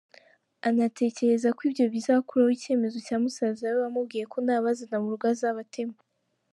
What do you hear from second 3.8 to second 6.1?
wamubwiye ko nabazana mu rugo azamutema.